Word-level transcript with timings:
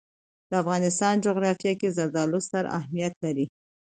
د 0.49 0.51
افغانستان 0.61 1.13
جغرافیه 1.25 1.73
کې 1.79 1.93
زردالو 1.97 2.37
ستر 2.47 2.63
اهمیت 2.77 3.13
لري. 3.23 3.45